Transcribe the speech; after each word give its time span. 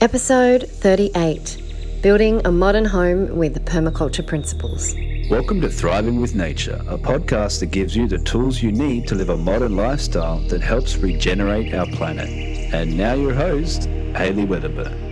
Episode 0.00 0.68
38 0.68 2.00
Building 2.02 2.40
a 2.44 2.52
Modern 2.52 2.84
Home 2.84 3.36
with 3.36 3.64
Permaculture 3.64 4.24
Principles. 4.24 4.94
Welcome 5.28 5.60
to 5.60 5.68
Thriving 5.68 6.20
with 6.20 6.36
Nature, 6.36 6.80
a 6.86 6.96
podcast 6.96 7.58
that 7.58 7.72
gives 7.72 7.96
you 7.96 8.06
the 8.06 8.18
tools 8.18 8.62
you 8.62 8.70
need 8.70 9.08
to 9.08 9.16
live 9.16 9.30
a 9.30 9.36
modern 9.36 9.74
lifestyle 9.74 10.38
that 10.50 10.60
helps 10.60 10.96
regenerate 10.98 11.74
our 11.74 11.86
planet. 11.86 12.28
And 12.72 12.96
now, 12.96 13.14
your 13.14 13.34
host, 13.34 13.86
Hayley 14.14 14.46
Weatherburn. 14.46 15.07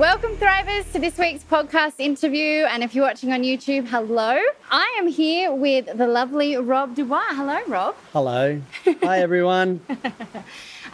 Welcome, 0.00 0.36
Thrivers, 0.36 0.90
to 0.92 0.98
this 0.98 1.18
week's 1.18 1.44
podcast 1.44 1.96
interview. 1.98 2.64
And 2.64 2.82
if 2.82 2.94
you're 2.94 3.04
watching 3.04 3.32
on 3.32 3.42
YouTube, 3.42 3.86
hello. 3.86 4.40
I 4.70 4.96
am 4.98 5.08
here 5.08 5.52
with 5.52 5.94
the 5.94 6.06
lovely 6.06 6.56
Rob 6.56 6.94
Dubois. 6.94 7.20
Hello, 7.32 7.60
Rob. 7.68 7.94
Hello. 8.14 8.62
Hi, 8.86 9.18
everyone. 9.18 9.82
um, 9.90 10.00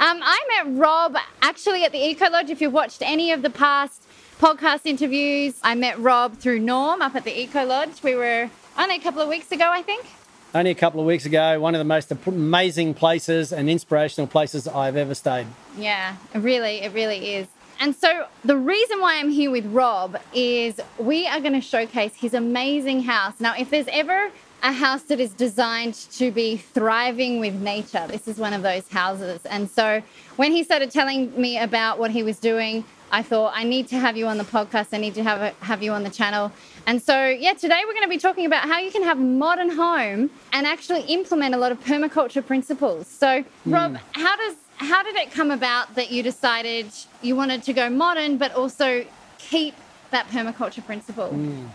I 0.00 0.40
met 0.64 0.76
Rob 0.76 1.16
actually 1.40 1.84
at 1.84 1.92
the 1.92 2.04
Eco 2.04 2.28
Lodge. 2.28 2.50
If 2.50 2.60
you've 2.60 2.72
watched 2.72 3.00
any 3.00 3.30
of 3.30 3.42
the 3.42 3.48
past 3.48 4.02
podcast 4.40 4.80
interviews, 4.86 5.60
I 5.62 5.76
met 5.76 6.00
Rob 6.00 6.38
through 6.38 6.58
Norm 6.58 7.00
up 7.00 7.14
at 7.14 7.22
the 7.22 7.40
Eco 7.40 7.64
Lodge. 7.64 8.02
We 8.02 8.16
were 8.16 8.50
only 8.76 8.96
a 8.96 9.00
couple 9.00 9.22
of 9.22 9.28
weeks 9.28 9.52
ago, 9.52 9.70
I 9.70 9.82
think. 9.82 10.04
Only 10.52 10.72
a 10.72 10.74
couple 10.74 10.98
of 10.98 11.06
weeks 11.06 11.26
ago, 11.26 11.60
one 11.60 11.76
of 11.76 11.78
the 11.78 11.84
most 11.84 12.10
amazing 12.10 12.94
places 12.94 13.52
and 13.52 13.70
inspirational 13.70 14.26
places 14.26 14.66
I've 14.66 14.96
ever 14.96 15.14
stayed. 15.14 15.46
Yeah, 15.78 16.16
really, 16.34 16.80
it 16.80 16.92
really 16.92 17.34
is. 17.36 17.46
And 17.80 17.94
so, 17.94 18.26
the 18.44 18.56
reason 18.56 19.00
why 19.00 19.16
I'm 19.18 19.30
here 19.30 19.50
with 19.50 19.66
Rob 19.66 20.18
is 20.32 20.80
we 20.98 21.26
are 21.26 21.40
going 21.40 21.52
to 21.52 21.60
showcase 21.60 22.14
his 22.14 22.34
amazing 22.34 23.02
house. 23.02 23.34
Now, 23.38 23.54
if 23.56 23.70
there's 23.70 23.88
ever 23.90 24.30
a 24.62 24.72
house 24.72 25.02
that 25.02 25.20
is 25.20 25.32
designed 25.32 25.94
to 26.12 26.30
be 26.30 26.56
thriving 26.56 27.38
with 27.38 27.54
nature, 27.54 28.06
this 28.08 28.26
is 28.26 28.38
one 28.38 28.54
of 28.54 28.62
those 28.62 28.88
houses. 28.88 29.44
And 29.46 29.70
so, 29.70 30.02
when 30.36 30.52
he 30.52 30.64
started 30.64 30.90
telling 30.90 31.38
me 31.38 31.58
about 31.58 31.98
what 31.98 32.10
he 32.10 32.22
was 32.22 32.38
doing, 32.38 32.84
I 33.12 33.22
thought 33.22 33.52
I 33.54 33.62
need 33.64 33.88
to 33.88 33.98
have 33.98 34.16
you 34.16 34.26
on 34.26 34.38
the 34.38 34.44
podcast. 34.44 34.88
I 34.92 34.98
need 34.98 35.14
to 35.14 35.22
have 35.22 35.40
a, 35.40 35.64
have 35.64 35.82
you 35.82 35.92
on 35.92 36.02
the 36.02 36.10
channel. 36.10 36.52
And 36.86 37.02
so, 37.02 37.26
yeah, 37.26 37.52
today 37.52 37.82
we're 37.86 37.92
going 37.92 38.04
to 38.04 38.08
be 38.08 38.18
talking 38.18 38.46
about 38.46 38.68
how 38.68 38.78
you 38.78 38.90
can 38.90 39.02
have 39.02 39.18
a 39.18 39.22
modern 39.22 39.70
home 39.70 40.30
and 40.52 40.66
actually 40.66 41.02
implement 41.02 41.54
a 41.54 41.58
lot 41.58 41.72
of 41.72 41.82
permaculture 41.84 42.44
principles. 42.44 43.06
So, 43.06 43.44
Rob, 43.64 43.94
mm. 43.94 44.00
how 44.12 44.36
does 44.36 44.56
how 44.76 45.02
did 45.02 45.16
it 45.16 45.30
come 45.30 45.50
about 45.50 45.94
that 45.94 46.10
you 46.10 46.22
decided 46.22 46.86
you 47.22 47.36
wanted 47.36 47.62
to 47.64 47.72
go 47.72 47.88
modern 47.88 48.36
but 48.36 48.54
also 48.54 49.04
keep 49.38 49.74
that 50.10 50.28
permaculture 50.28 50.84
principle? 50.84 51.30
Mm. 51.30 51.68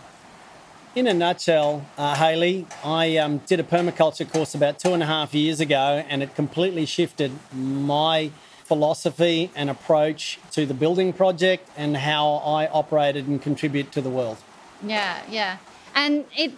In 0.94 1.06
a 1.06 1.14
nutshell, 1.14 1.86
uh, 1.96 2.14
Hayley, 2.14 2.66
I 2.84 3.16
um, 3.16 3.38
did 3.38 3.58
a 3.58 3.62
permaculture 3.62 4.30
course 4.30 4.54
about 4.54 4.78
two 4.78 4.92
and 4.92 5.02
a 5.02 5.06
half 5.06 5.32
years 5.32 5.58
ago, 5.58 6.04
and 6.06 6.22
it 6.22 6.34
completely 6.34 6.84
shifted 6.84 7.32
my 7.50 8.30
philosophy 8.64 9.50
and 9.56 9.70
approach 9.70 10.38
to 10.50 10.66
the 10.66 10.74
building 10.74 11.14
project 11.14 11.68
and 11.78 11.96
how 11.96 12.34
I 12.44 12.66
operated 12.68 13.26
and 13.26 13.40
contribute 13.40 13.90
to 13.92 14.02
the 14.02 14.10
world. 14.10 14.36
Yeah, 14.82 15.22
yeah. 15.30 15.56
And 15.94 16.24
it 16.36 16.52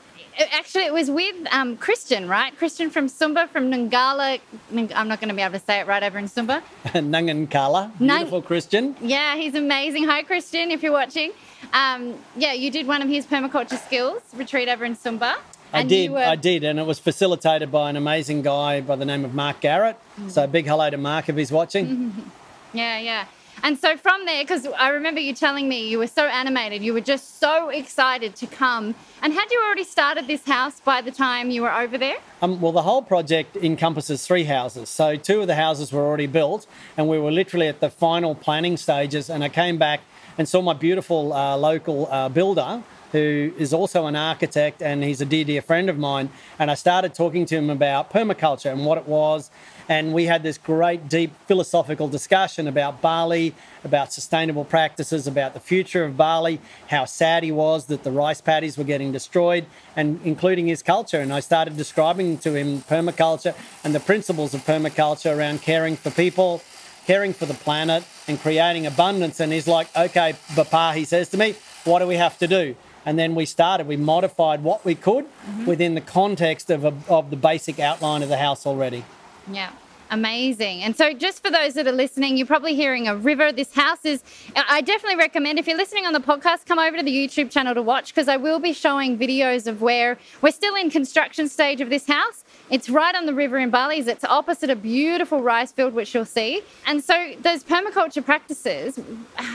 actually, 0.52 0.84
it 0.84 0.92
was 0.92 1.10
with 1.10 1.34
um, 1.52 1.76
Christian, 1.76 2.28
right? 2.28 2.56
Christian 2.56 2.90
from 2.90 3.06
Sumba, 3.06 3.48
from 3.48 3.70
Nungala. 3.70 4.40
I'm 4.72 5.08
not 5.08 5.20
going 5.20 5.28
to 5.28 5.34
be 5.34 5.42
able 5.42 5.58
to 5.58 5.64
say 5.64 5.80
it 5.80 5.86
right 5.86 6.02
over 6.02 6.18
in 6.18 6.26
Sumba. 6.26 6.62
Nangankala. 6.84 7.96
Beautiful 7.98 8.38
Nung- 8.38 8.42
Christian. 8.42 8.96
Yeah, 9.00 9.36
he's 9.36 9.54
amazing. 9.54 10.04
Hi, 10.04 10.22
Christian, 10.22 10.70
if 10.70 10.82
you're 10.82 10.92
watching. 10.92 11.32
Um, 11.72 12.18
yeah, 12.36 12.52
you 12.52 12.70
did 12.70 12.86
one 12.86 13.02
of 13.02 13.08
his 13.08 13.26
permaculture 13.26 13.82
skills 13.84 14.22
retreat 14.34 14.68
over 14.68 14.84
in 14.84 14.96
Sumba. 14.96 15.36
I 15.72 15.82
did, 15.82 16.12
were... 16.12 16.18
I 16.18 16.36
did, 16.36 16.62
and 16.62 16.78
it 16.78 16.86
was 16.86 17.00
facilitated 17.00 17.72
by 17.72 17.90
an 17.90 17.96
amazing 17.96 18.42
guy 18.42 18.80
by 18.80 18.94
the 18.94 19.04
name 19.04 19.24
of 19.24 19.34
Mark 19.34 19.60
Garrett. 19.60 19.96
Mm-hmm. 19.96 20.28
So 20.28 20.46
big 20.46 20.66
hello 20.66 20.88
to 20.88 20.96
Mark 20.96 21.28
if 21.28 21.36
he's 21.36 21.52
watching. 21.52 22.30
Yeah, 22.74 22.98
yeah. 22.98 23.26
And 23.64 23.78
so 23.78 23.96
from 23.96 24.26
there, 24.26 24.44
because 24.44 24.66
I 24.66 24.90
remember 24.90 25.20
you 25.20 25.32
telling 25.32 25.70
me 25.70 25.88
you 25.88 25.98
were 25.98 26.06
so 26.06 26.26
animated, 26.26 26.82
you 26.82 26.92
were 26.92 27.00
just 27.00 27.40
so 27.40 27.70
excited 27.70 28.36
to 28.36 28.46
come. 28.46 28.94
And 29.22 29.32
had 29.32 29.50
you 29.50 29.58
already 29.64 29.84
started 29.84 30.26
this 30.26 30.44
house 30.44 30.80
by 30.80 31.00
the 31.00 31.10
time 31.10 31.50
you 31.50 31.62
were 31.62 31.72
over 31.72 31.96
there? 31.96 32.18
Um, 32.42 32.60
well, 32.60 32.72
the 32.72 32.82
whole 32.82 33.00
project 33.00 33.56
encompasses 33.56 34.26
three 34.26 34.44
houses. 34.44 34.90
So 34.90 35.16
two 35.16 35.40
of 35.40 35.46
the 35.46 35.54
houses 35.54 35.92
were 35.92 36.02
already 36.02 36.26
built, 36.26 36.66
and 36.98 37.08
we 37.08 37.18
were 37.18 37.32
literally 37.32 37.66
at 37.66 37.80
the 37.80 37.88
final 37.88 38.34
planning 38.34 38.76
stages. 38.76 39.30
And 39.30 39.42
I 39.42 39.48
came 39.48 39.78
back 39.78 40.00
and 40.36 40.46
saw 40.46 40.60
my 40.60 40.74
beautiful 40.74 41.32
uh, 41.32 41.56
local 41.56 42.06
uh, 42.12 42.28
builder 42.28 42.82
who 43.14 43.52
is 43.56 43.72
also 43.72 44.06
an 44.06 44.16
architect 44.16 44.82
and 44.82 45.02
he's 45.02 45.20
a 45.20 45.24
dear, 45.24 45.44
dear 45.44 45.62
friend 45.62 45.88
of 45.88 45.96
mine. 45.96 46.28
And 46.58 46.70
I 46.70 46.74
started 46.74 47.14
talking 47.14 47.46
to 47.46 47.56
him 47.56 47.70
about 47.70 48.10
permaculture 48.10 48.70
and 48.70 48.84
what 48.84 48.98
it 48.98 49.06
was 49.06 49.50
and 49.88 50.14
we 50.14 50.24
had 50.24 50.42
this 50.42 50.56
great, 50.56 51.08
deep 51.08 51.32
philosophical 51.46 52.08
discussion 52.08 52.66
about 52.66 53.02
Bali, 53.02 53.54
about 53.84 54.12
sustainable 54.12 54.64
practices, 54.64 55.26
about 55.26 55.52
the 55.54 55.60
future 55.60 56.04
of 56.04 56.16
Bali, 56.16 56.60
how 56.88 57.04
sad 57.04 57.42
he 57.42 57.52
was 57.52 57.86
that 57.86 58.02
the 58.02 58.10
rice 58.10 58.40
paddies 58.40 58.78
were 58.78 58.84
getting 58.84 59.12
destroyed, 59.12 59.66
and 59.94 60.20
including 60.24 60.66
his 60.66 60.82
culture. 60.82 61.20
And 61.20 61.32
I 61.32 61.40
started 61.40 61.76
describing 61.76 62.38
to 62.38 62.54
him 62.54 62.80
permaculture 62.82 63.54
and 63.82 63.94
the 63.94 64.00
principles 64.00 64.54
of 64.54 64.62
permaculture 64.62 65.36
around 65.36 65.60
caring 65.60 65.96
for 65.96 66.10
people, 66.10 66.62
caring 67.06 67.34
for 67.34 67.46
the 67.46 67.54
planet, 67.54 68.04
and 68.26 68.40
creating 68.40 68.86
abundance. 68.86 69.40
And 69.40 69.52
he's 69.52 69.68
like, 69.68 69.94
okay, 69.94 70.34
Papa, 70.54 70.94
he 70.94 71.04
says 71.04 71.28
to 71.30 71.36
me, 71.36 71.54
what 71.84 71.98
do 71.98 72.06
we 72.06 72.16
have 72.16 72.38
to 72.38 72.48
do? 72.48 72.74
And 73.06 73.18
then 73.18 73.34
we 73.34 73.44
started 73.44 73.86
we 73.86 73.96
modified 73.96 74.62
what 74.62 74.84
we 74.84 74.94
could 74.94 75.24
mm-hmm. 75.24 75.66
within 75.66 75.94
the 75.94 76.00
context 76.00 76.70
of, 76.70 76.84
a, 76.84 76.94
of 77.08 77.30
the 77.30 77.36
basic 77.36 77.78
outline 77.78 78.22
of 78.22 78.28
the 78.28 78.38
house 78.38 78.66
already 78.66 79.04
yeah. 79.50 79.70
Amazing. 80.10 80.82
And 80.82 80.96
so, 80.96 81.12
just 81.12 81.42
for 81.42 81.50
those 81.50 81.74
that 81.74 81.86
are 81.86 81.92
listening, 81.92 82.36
you're 82.36 82.46
probably 82.46 82.74
hearing 82.74 83.08
a 83.08 83.16
river. 83.16 83.50
This 83.50 83.74
house 83.74 84.04
is, 84.04 84.22
I 84.54 84.80
definitely 84.82 85.16
recommend 85.16 85.58
if 85.58 85.66
you're 85.66 85.76
listening 85.76 86.06
on 86.06 86.12
the 86.12 86.20
podcast, 86.20 86.66
come 86.66 86.78
over 86.78 86.98
to 86.98 87.02
the 87.02 87.10
YouTube 87.10 87.50
channel 87.50 87.74
to 87.74 87.82
watch 87.82 88.14
because 88.14 88.28
I 88.28 88.36
will 88.36 88.60
be 88.60 88.72
showing 88.72 89.18
videos 89.18 89.66
of 89.66 89.80
where 89.80 90.18
we're 90.42 90.52
still 90.52 90.74
in 90.76 90.90
construction 90.90 91.48
stage 91.48 91.80
of 91.80 91.90
this 91.90 92.06
house. 92.06 92.44
It's 92.70 92.88
right 92.88 93.14
on 93.14 93.26
the 93.26 93.34
river 93.34 93.58
in 93.58 93.70
Bali. 93.70 93.98
It's 93.98 94.24
opposite 94.24 94.70
a 94.70 94.76
beautiful 94.76 95.42
rice 95.42 95.72
field, 95.72 95.94
which 95.94 96.14
you'll 96.14 96.24
see. 96.26 96.62
And 96.86 97.02
so, 97.02 97.34
those 97.40 97.64
permaculture 97.64 98.24
practices, 98.24 98.96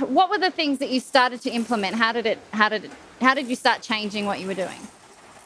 what 0.01 0.29
were 0.29 0.39
the 0.39 0.51
things 0.51 0.79
that 0.79 0.89
you 0.89 0.99
started 0.99 1.41
to 1.41 1.51
implement? 1.51 1.95
How 1.95 2.11
did 2.11 2.25
it, 2.25 2.39
how 2.53 2.69
did 2.69 2.85
it, 2.85 2.91
how 3.21 3.33
did 3.33 3.47
you 3.47 3.55
start 3.55 3.81
changing 3.81 4.25
what 4.25 4.39
you 4.39 4.47
were 4.47 4.53
doing? 4.53 4.79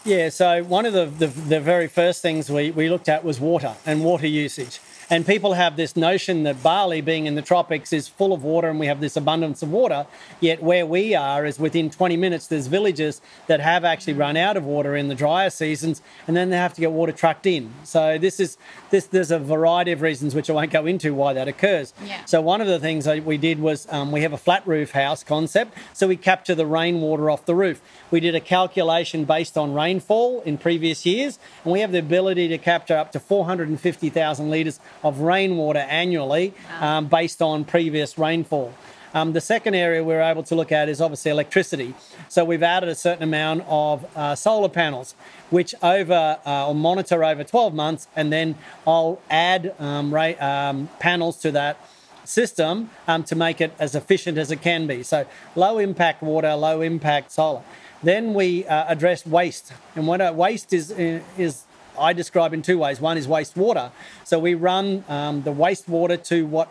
Yeah, 0.06 0.30
so 0.30 0.64
one 0.64 0.86
of 0.86 0.94
the, 0.94 1.06
the, 1.06 1.28
the, 1.28 1.60
very 1.62 1.88
first 1.88 2.22
things 2.22 2.50
we, 2.50 2.72
we 2.72 2.90
looked 2.90 3.08
at 3.08 3.24
was 3.24 3.40
water 3.40 3.76
and 3.86 4.04
water 4.04 4.28
usage. 4.28 4.82
And 5.14 5.28
people 5.28 5.54
have 5.54 5.76
this 5.76 5.96
notion 5.96 6.42
that 6.42 6.64
Bali, 6.64 7.00
being 7.00 7.28
in 7.28 7.36
the 7.36 7.44
tropics, 7.44 7.94
is 7.94 8.08
full 8.08 8.34
of 8.34 8.44
water 8.44 8.68
and 8.68 8.80
we 8.80 8.88
have 8.88 9.00
this 9.00 9.16
abundance 9.16 9.62
of 9.62 9.70
water. 9.70 10.08
Yet 10.40 10.64
where 10.64 10.88
we 10.88 11.14
are 11.14 11.46
is 11.46 11.60
within 11.60 11.92
20 11.92 12.18
minutes, 12.18 12.48
there's 12.48 12.66
villages 12.66 13.22
that 13.46 13.60
have 13.60 13.86
actually 13.86 14.14
run 14.14 14.36
out 14.36 14.58
of 14.58 14.66
water 14.66 14.96
in 14.96 15.10
the 15.10 15.14
drier 15.14 15.52
seasons 15.52 16.02
and 16.26 16.36
then 16.36 16.50
they 16.50 16.58
have 16.58 16.74
to 16.74 16.82
get 16.82 16.92
water 16.92 17.12
trucked 17.12 17.46
in. 17.46 17.72
So 17.84 18.18
this 18.18 18.40
is 18.40 18.58
this 18.90 19.06
there's 19.06 19.30
a 19.30 19.38
variety 19.38 19.92
of 19.92 20.02
reasons 20.02 20.34
which 20.34 20.50
I 20.50 20.54
won't 20.54 20.72
go 20.72 20.88
into 20.88 21.14
why 21.14 21.34
that 21.34 21.48
occurs. 21.48 21.94
Yeah. 22.04 22.26
So 22.26 22.42
one 22.42 22.60
of 22.60 22.66
the 22.66 22.80
things 22.80 23.08
we 23.08 23.38
did 23.38 23.60
was 23.60 23.86
um, 23.94 24.12
we 24.12 24.22
have 24.22 24.34
a 24.34 24.38
flat 24.38 24.66
roof 24.66 24.94
house 24.94 25.24
concept. 25.24 25.78
So 25.94 26.08
we 26.08 26.18
capture 26.18 26.56
the 26.56 26.66
rainwater 26.66 27.30
off 27.30 27.46
the 27.46 27.54
roof. 27.54 27.84
We 28.10 28.20
did 28.20 28.34
a 28.34 28.42
calculation 28.42 29.26
based 29.26 29.60
on 29.60 29.76
rainfall 29.76 30.42
in 30.42 30.58
previous 30.58 31.06
years 31.06 31.38
and 31.64 31.72
we 31.72 31.82
have 31.82 31.92
the 31.92 32.00
ability 32.00 32.48
to 32.48 32.58
capture 32.58 32.98
up 32.98 33.12
to 33.12 33.20
450,000 33.20 34.50
litres 34.50 34.80
of 35.04 35.20
rainwater 35.20 35.80
annually 35.80 36.54
um, 36.80 37.08
based 37.08 37.42
on 37.42 37.66
previous 37.66 38.18
rainfall. 38.18 38.74
Um, 39.14 39.34
the 39.34 39.42
second 39.42 39.76
area 39.76 40.04
we're 40.04 40.22
able 40.22 40.42
to 40.44 40.56
look 40.56 40.72
at 40.72 40.90
is 40.90 41.00
obviously 41.00 41.30
electricity. 41.30 41.94
So 42.30 42.44
we've 42.44 42.64
added 42.64 42.90
a 42.90 42.96
certain 42.96 43.24
amount 43.24 43.64
of 43.68 44.06
uh, 44.18 44.34
solar 44.34 44.70
panels, 44.70 45.14
which 45.52 45.76
over 45.84 46.40
uh, 46.44 46.68
or 46.68 46.74
monitor 46.74 47.24
over 47.24 47.44
12 47.44 47.76
months, 47.76 48.08
and 48.16 48.34
then 48.34 48.56
I'll 48.88 49.22
add 49.30 49.76
um, 49.78 50.14
um, 50.16 50.90
panels 51.00 51.38
to 51.42 51.52
that 51.52 51.78
system 52.26 52.90
um, 53.08 53.24
to 53.26 53.36
make 53.36 53.62
it 53.62 53.74
as 53.78 53.94
efficient 53.94 54.40
as 54.40 54.50
it 54.50 54.62
can 54.62 54.88
be. 54.88 55.04
So 55.04 55.28
low 55.56 55.78
impact 55.78 56.24
water, 56.24 56.56
low 56.56 56.82
impact 56.82 57.32
solar. 57.32 57.62
Then 58.02 58.34
we 58.34 58.66
uh, 58.66 58.86
address 58.88 59.28
waste, 59.28 59.74
and 59.96 60.08
what 60.08 60.36
waste 60.36 60.74
is 60.74 60.92
is 60.92 61.64
I 61.98 62.14
describe 62.14 62.54
in 62.54 62.62
two 62.62 62.80
ways. 62.80 63.00
One 63.00 63.18
is 63.18 63.28
wastewater. 63.28 63.92
So 64.24 64.40
we 64.40 64.54
run 64.54 65.04
um, 65.08 65.44
the 65.44 65.54
wastewater 65.54 66.22
to 66.26 66.46
what 66.46 66.70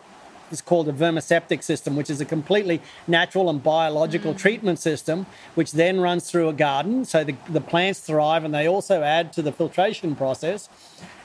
is 0.51 0.61
called 0.61 0.87
a 0.87 0.93
vermiseptic 0.93 1.63
system, 1.63 1.95
which 1.95 2.09
is 2.09 2.21
a 2.21 2.25
completely 2.25 2.81
natural 3.07 3.49
and 3.49 3.63
biological 3.63 4.33
mm. 4.33 4.37
treatment 4.37 4.79
system, 4.79 5.25
which 5.55 5.71
then 5.71 5.99
runs 5.99 6.29
through 6.29 6.49
a 6.49 6.53
garden. 6.53 7.05
So 7.05 7.23
the, 7.23 7.35
the 7.49 7.61
plants 7.61 7.99
thrive 7.99 8.43
and 8.43 8.53
they 8.53 8.67
also 8.67 9.01
add 9.01 9.33
to 9.33 9.41
the 9.41 9.51
filtration 9.51 10.15
process. 10.15 10.69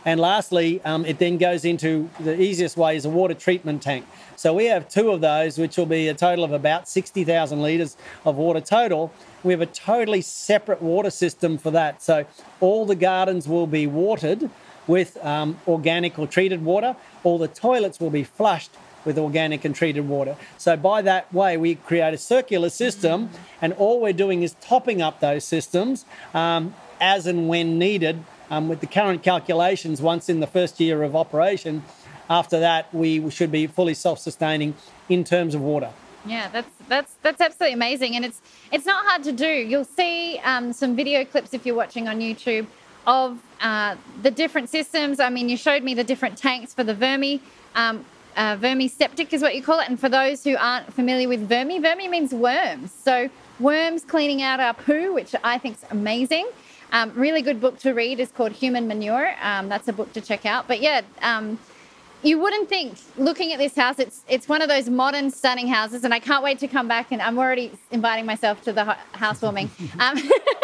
And 0.04 0.20
lastly, 0.20 0.80
um, 0.84 1.04
it 1.04 1.18
then 1.18 1.38
goes 1.38 1.64
into 1.64 2.08
the 2.20 2.40
easiest 2.40 2.76
way 2.76 2.96
is 2.96 3.04
a 3.04 3.10
water 3.10 3.34
treatment 3.34 3.82
tank. 3.82 4.06
So 4.36 4.54
we 4.54 4.66
have 4.66 4.88
two 4.88 5.10
of 5.10 5.20
those, 5.20 5.58
which 5.58 5.76
will 5.76 5.86
be 5.86 6.08
a 6.08 6.14
total 6.14 6.44
of 6.44 6.52
about 6.52 6.88
60,000 6.88 7.60
litres 7.60 7.96
of 8.24 8.36
water 8.36 8.60
total. 8.60 9.12
We 9.42 9.52
have 9.52 9.60
a 9.60 9.66
totally 9.66 10.22
separate 10.22 10.80
water 10.80 11.10
system 11.10 11.58
for 11.58 11.70
that. 11.72 12.02
So 12.02 12.24
all 12.60 12.86
the 12.86 12.94
gardens 12.94 13.48
will 13.48 13.66
be 13.66 13.86
watered 13.86 14.48
with 14.86 15.22
um, 15.24 15.58
organic 15.66 16.18
or 16.18 16.26
treated 16.26 16.64
water. 16.64 16.96
All 17.22 17.36
the 17.36 17.48
toilets 17.48 18.00
will 18.00 18.10
be 18.10 18.24
flushed 18.24 18.70
with 19.04 19.18
organic 19.18 19.64
and 19.64 19.74
treated 19.74 20.08
water. 20.08 20.36
So 20.56 20.76
by 20.76 21.02
that 21.02 21.32
way, 21.32 21.56
we 21.56 21.76
create 21.76 22.14
a 22.14 22.18
circular 22.18 22.70
system, 22.70 23.30
and 23.60 23.72
all 23.74 24.00
we're 24.00 24.12
doing 24.12 24.42
is 24.42 24.54
topping 24.60 25.02
up 25.02 25.20
those 25.20 25.44
systems 25.44 26.04
um, 26.34 26.74
as 27.00 27.26
and 27.26 27.48
when 27.48 27.78
needed. 27.78 28.24
Um, 28.50 28.70
with 28.70 28.80
the 28.80 28.86
current 28.86 29.22
calculations, 29.22 30.00
once 30.00 30.30
in 30.30 30.40
the 30.40 30.46
first 30.46 30.80
year 30.80 31.02
of 31.02 31.14
operation, 31.14 31.84
after 32.30 32.58
that 32.60 32.92
we 32.94 33.28
should 33.28 33.52
be 33.52 33.66
fully 33.66 33.92
self-sustaining 33.92 34.74
in 35.10 35.22
terms 35.22 35.54
of 35.54 35.60
water. 35.60 35.90
Yeah, 36.24 36.48
that's 36.48 36.70
that's 36.88 37.14
that's 37.22 37.40
absolutely 37.42 37.74
amazing, 37.74 38.16
and 38.16 38.24
it's 38.24 38.40
it's 38.72 38.86
not 38.86 39.04
hard 39.04 39.22
to 39.24 39.32
do. 39.32 39.46
You'll 39.46 39.84
see 39.84 40.40
um, 40.44 40.72
some 40.72 40.96
video 40.96 41.26
clips 41.26 41.52
if 41.52 41.66
you're 41.66 41.76
watching 41.76 42.08
on 42.08 42.20
YouTube 42.20 42.66
of 43.06 43.38
uh, 43.60 43.96
the 44.22 44.30
different 44.30 44.70
systems. 44.70 45.20
I 45.20 45.28
mean, 45.28 45.50
you 45.50 45.58
showed 45.58 45.82
me 45.82 45.92
the 45.92 46.04
different 46.04 46.38
tanks 46.38 46.72
for 46.72 46.84
the 46.84 46.94
vermi. 46.94 47.40
Um, 47.74 48.04
uh, 48.36 48.56
vermi 48.56 48.90
septic 48.90 49.32
is 49.32 49.42
what 49.42 49.54
you 49.54 49.62
call 49.62 49.80
it. 49.80 49.88
And 49.88 49.98
for 49.98 50.08
those 50.08 50.44
who 50.44 50.56
aren't 50.56 50.92
familiar 50.92 51.28
with 51.28 51.48
vermi, 51.48 51.80
vermi 51.80 52.08
means 52.08 52.32
worms. 52.32 52.92
So 52.92 53.28
worms 53.60 54.04
cleaning 54.04 54.42
out 54.42 54.60
our 54.60 54.74
poo, 54.74 55.12
which 55.12 55.34
I 55.42 55.58
think 55.58 55.76
is 55.76 55.84
amazing. 55.90 56.48
Um, 56.92 57.12
really 57.14 57.42
good 57.42 57.60
book 57.60 57.78
to 57.80 57.92
read 57.92 58.18
is 58.20 58.30
called 58.30 58.52
Human 58.52 58.88
Manure. 58.88 59.34
Um, 59.42 59.68
that's 59.68 59.88
a 59.88 59.92
book 59.92 60.12
to 60.14 60.20
check 60.20 60.46
out. 60.46 60.66
But 60.66 60.80
yeah, 60.80 61.02
um, 61.20 61.58
you 62.22 62.38
wouldn't 62.38 62.68
think 62.68 62.98
looking 63.16 63.52
at 63.52 63.58
this 63.58 63.76
house 63.76 63.98
it's 63.98 64.24
it's 64.28 64.48
one 64.48 64.60
of 64.60 64.68
those 64.68 64.88
modern 64.88 65.30
stunning 65.30 65.68
houses 65.68 66.02
and 66.02 66.12
i 66.12 66.18
can't 66.18 66.42
wait 66.42 66.58
to 66.58 66.66
come 66.66 66.88
back 66.88 67.12
and 67.12 67.22
i'm 67.22 67.38
already 67.38 67.70
inviting 67.92 68.26
myself 68.26 68.60
to 68.62 68.72
the 68.72 68.84
housewarming 69.12 69.70
um, 70.00 70.18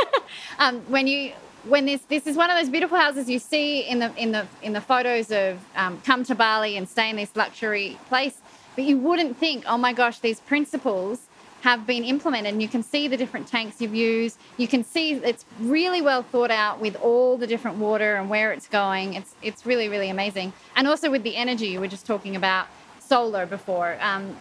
um, 0.59 0.81
when 0.89 1.07
you 1.07 1.33
when 1.67 1.87
this 1.87 2.03
this 2.03 2.27
is 2.27 2.37
one 2.37 2.51
of 2.51 2.59
those 2.59 2.69
beautiful 2.69 2.99
houses 2.99 3.29
you 3.29 3.39
see 3.39 3.81
in 3.81 3.99
the 3.99 4.15
in 4.17 4.33
the 4.33 4.47
in 4.63 4.73
the 4.73 4.81
photos 4.81 5.31
of 5.31 5.59
um, 5.77 6.01
come 6.05 6.25
to 6.25 6.35
bali 6.35 6.77
and 6.77 6.89
stay 6.89 7.11
in 7.11 7.17
this 7.17 7.35
luxury 7.37 7.99
place 8.09 8.39
but 8.75 8.85
you 8.85 8.99
wouldn't 8.99 9.37
think 9.37 9.65
oh 9.67 9.79
my 9.79 9.93
gosh 9.93 10.19
these 10.19 10.41
principles 10.41 11.29
have 11.65 11.87
been 11.87 12.05
implemented. 12.05 12.53
And 12.53 12.61
you 12.61 12.69
can 12.69 12.83
see 12.83 13.09
the 13.09 13.17
different 13.17 13.49
tanks 13.49 13.81
you've 13.81 13.95
used. 13.95 14.39
You 14.59 14.69
can 14.69 14.85
see 14.85 15.13
it's 15.13 15.47
really 15.59 16.03
well 16.03 16.23
thought 16.23 16.51
out 16.51 16.79
with 16.79 16.95
all 16.97 17.39
the 17.39 17.47
different 17.47 17.79
water 17.79 18.17
and 18.17 18.29
where 18.29 18.53
it's 18.53 18.69
going. 18.69 19.15
It's 19.15 19.35
it's 19.41 19.65
really 19.65 19.89
really 19.89 20.11
amazing. 20.11 20.53
And 20.77 20.87
also 20.87 21.11
with 21.11 21.23
the 21.23 21.37
energy 21.37 21.69
you 21.69 21.81
were 21.81 21.89
just 21.89 22.05
talking 22.07 22.37
about 22.37 22.67
solar 23.01 23.47
before. 23.47 23.97
Um, 24.01 24.37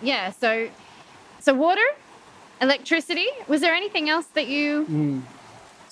yeah. 0.00 0.30
So 0.30 0.70
so 1.38 1.52
water, 1.52 1.86
electricity. 2.62 3.28
Was 3.46 3.60
there 3.60 3.74
anything 3.74 4.08
else 4.08 4.26
that 4.28 4.48
you? 4.48 4.86
Mm. 4.86 5.22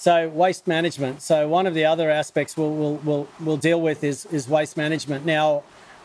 So 0.02 0.28
waste 0.30 0.66
management. 0.66 1.22
So 1.22 1.46
one 1.46 1.64
of 1.64 1.74
the 1.74 1.84
other 1.84 2.10
aspects 2.10 2.56
we'll, 2.56 2.74
we'll, 2.74 2.94
we'll, 3.04 3.28
we'll 3.38 3.56
deal 3.56 3.80
with 3.80 4.02
is, 4.02 4.26
is 4.32 4.48
waste 4.48 4.76
management. 4.76 5.24
Now, 5.24 5.62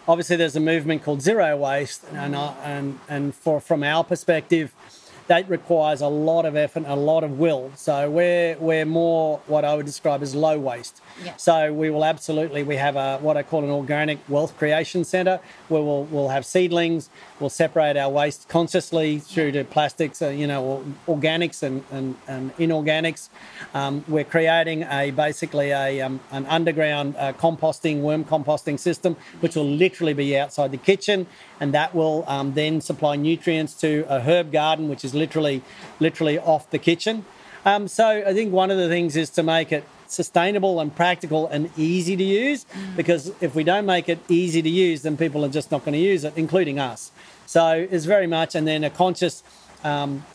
obviously 0.07 0.35
there's 0.35 0.55
a 0.55 0.59
movement 0.59 1.01
called 1.01 1.19
zero 1.19 1.57
waste, 1.57 2.05
and 2.13 2.35
and 2.35 2.99
and 3.09 3.33
for 3.33 3.59
from 3.59 3.81
our 3.81 4.03
perspective, 4.03 4.71
that 5.27 5.49
requires 5.49 6.01
a 6.01 6.07
lot 6.07 6.45
of 6.45 6.55
effort, 6.55 6.83
and 6.83 6.87
a 6.87 6.95
lot 6.95 7.23
of 7.23 7.37
will. 7.37 7.71
So 7.75 8.09
we're 8.09 8.57
we're 8.57 8.85
more 8.85 9.39
what 9.47 9.65
I 9.65 9.75
would 9.75 9.85
describe 9.85 10.21
as 10.21 10.33
low 10.33 10.57
waste. 10.57 11.01
Yeah. 11.23 11.35
So 11.35 11.73
we 11.73 11.89
will 11.89 12.05
absolutely 12.05 12.63
we 12.63 12.77
have 12.77 12.95
a 12.95 13.17
what 13.19 13.37
I 13.37 13.43
call 13.43 13.63
an 13.63 13.69
organic 13.69 14.19
wealth 14.29 14.57
creation 14.57 15.03
center 15.03 15.39
where 15.67 15.81
we'll 15.81 16.05
we'll 16.05 16.29
have 16.29 16.45
seedlings. 16.45 17.09
We'll 17.39 17.49
separate 17.49 17.97
our 17.97 18.09
waste 18.09 18.47
consciously 18.47 19.19
through 19.19 19.51
to 19.51 19.63
plastics, 19.63 20.21
uh, 20.21 20.29
you 20.29 20.47
know, 20.47 20.83
organics 21.07 21.61
and 21.61 21.83
and, 21.91 22.15
and 22.27 22.55
inorganics. 22.57 23.29
Um, 23.73 24.05
we're 24.07 24.23
creating 24.23 24.83
a 24.83 25.11
basically 25.11 25.71
a 25.71 26.01
um, 26.01 26.21
an 26.31 26.45
underground 26.45 27.15
uh, 27.17 27.33
composting 27.33 28.01
worm 28.01 28.23
composting 28.23 28.79
system, 28.79 29.17
which 29.41 29.55
will 29.55 29.69
literally 29.69 30.13
be 30.13 30.37
outside 30.37 30.71
the 30.71 30.77
kitchen, 30.77 31.27
and 31.59 31.73
that 31.73 31.93
will 31.93 32.23
um, 32.27 32.53
then 32.53 32.79
supply 32.79 33.17
nutrients 33.17 33.73
to 33.73 34.05
a 34.07 34.21
herb 34.21 34.51
garden, 34.51 34.87
which 34.87 35.03
is 35.03 35.13
literally 35.17 35.61
literally 35.99 36.39
off 36.39 36.69
the 36.69 36.79
kitchen. 36.79 37.25
Um, 37.65 37.87
so 37.87 38.07
I 38.07 38.33
think 38.33 38.53
one 38.53 38.71
of 38.71 38.77
the 38.77 38.87
things 38.87 39.15
is 39.15 39.29
to 39.31 39.43
make 39.43 39.71
it 39.71 39.83
sustainable 40.07 40.79
and 40.79 40.95
practical 40.95 41.47
and 41.47 41.69
easy 41.77 42.15
to 42.15 42.23
use 42.23 42.65
because 42.95 43.33
if 43.41 43.55
we 43.55 43.63
don't 43.63 43.85
make 43.85 44.07
it 44.07 44.19
easy 44.29 44.61
to 44.61 44.69
use, 44.69 45.01
then 45.01 45.17
people 45.17 45.43
are 45.43 45.49
just 45.49 45.69
not 45.69 45.83
going 45.83 45.93
to 45.93 45.99
use 45.99 46.23
it, 46.23 46.33
including 46.37 46.79
us. 46.79 47.11
So 47.45 47.87
it's 47.89 48.05
very 48.05 48.27
much, 48.27 48.55
and 48.55 48.67
then 48.67 48.83
a 48.83 48.89
conscious 48.89 49.43
um, 49.83 50.25